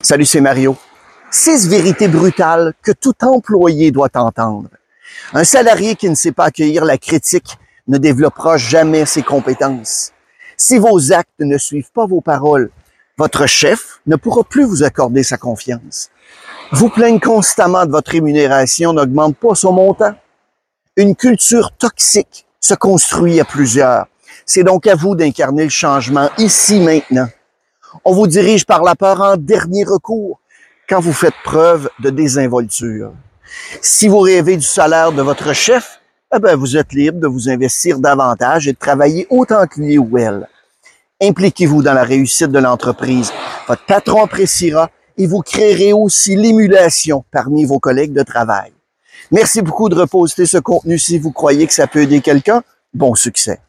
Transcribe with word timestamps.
Salut, 0.00 0.26
c'est 0.26 0.40
Mario. 0.40 0.76
Six 1.28 1.66
vérités 1.66 2.06
brutales 2.06 2.72
que 2.82 2.92
tout 2.92 3.16
employé 3.20 3.90
doit 3.90 4.08
entendre. 4.14 4.68
Un 5.34 5.42
salarié 5.42 5.96
qui 5.96 6.08
ne 6.08 6.14
sait 6.14 6.30
pas 6.30 6.44
accueillir 6.44 6.84
la 6.84 6.98
critique 6.98 7.58
ne 7.88 7.98
développera 7.98 8.56
jamais 8.58 9.06
ses 9.06 9.24
compétences. 9.24 10.12
Si 10.56 10.78
vos 10.78 11.12
actes 11.12 11.40
ne 11.40 11.58
suivent 11.58 11.90
pas 11.92 12.06
vos 12.06 12.20
paroles, 12.20 12.70
votre 13.16 13.46
chef 13.46 14.00
ne 14.06 14.14
pourra 14.14 14.44
plus 14.44 14.62
vous 14.62 14.84
accorder 14.84 15.24
sa 15.24 15.36
confiance. 15.36 16.10
Vous 16.70 16.90
plaignez 16.90 17.18
constamment 17.18 17.84
de 17.84 17.90
votre 17.90 18.12
rémunération 18.12 18.92
n'augmente 18.92 19.36
pas 19.36 19.56
son 19.56 19.72
montant. 19.72 20.14
Une 20.96 21.16
culture 21.16 21.72
toxique 21.76 22.46
se 22.60 22.74
construit 22.74 23.40
à 23.40 23.44
plusieurs. 23.44 24.06
C'est 24.46 24.62
donc 24.62 24.86
à 24.86 24.94
vous 24.94 25.16
d'incarner 25.16 25.64
le 25.64 25.70
changement 25.70 26.30
ici 26.38 26.78
maintenant. 26.78 27.28
On 28.10 28.14
vous 28.14 28.26
dirige 28.26 28.64
par 28.64 28.82
la 28.84 28.94
peur 28.94 29.20
en 29.20 29.36
dernier 29.36 29.84
recours 29.84 30.40
quand 30.88 30.98
vous 30.98 31.12
faites 31.12 31.34
preuve 31.44 31.90
de 32.00 32.08
désinvolture. 32.08 33.12
Si 33.82 34.08
vous 34.08 34.20
rêvez 34.20 34.56
du 34.56 34.64
salaire 34.64 35.12
de 35.12 35.20
votre 35.20 35.52
chef, 35.52 36.00
eh 36.34 36.38
ben, 36.38 36.56
vous 36.56 36.78
êtes 36.78 36.94
libre 36.94 37.20
de 37.20 37.26
vous 37.26 37.50
investir 37.50 37.98
davantage 37.98 38.66
et 38.66 38.72
de 38.72 38.78
travailler 38.78 39.26
autant 39.28 39.66
que 39.66 39.80
lui 39.82 39.98
ou 39.98 40.16
elle. 40.16 40.48
Impliquez-vous 41.20 41.82
dans 41.82 41.92
la 41.92 42.02
réussite 42.02 42.50
de 42.50 42.58
l'entreprise. 42.58 43.30
Votre 43.68 43.84
patron 43.84 44.24
appréciera 44.24 44.88
et 45.18 45.26
vous 45.26 45.42
créerez 45.42 45.92
aussi 45.92 46.34
l'émulation 46.34 47.26
parmi 47.30 47.66
vos 47.66 47.78
collègues 47.78 48.14
de 48.14 48.22
travail. 48.22 48.72
Merci 49.30 49.60
beaucoup 49.60 49.90
de 49.90 49.96
reposter 49.96 50.46
ce 50.46 50.56
contenu 50.56 50.98
si 50.98 51.18
vous 51.18 51.30
croyez 51.30 51.66
que 51.66 51.74
ça 51.74 51.86
peut 51.86 52.00
aider 52.00 52.22
quelqu'un. 52.22 52.62
Bon 52.94 53.14
succès. 53.14 53.60